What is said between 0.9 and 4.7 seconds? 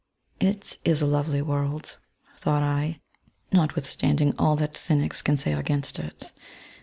a lovely world,^^ thought I, *^ notwithstanding aU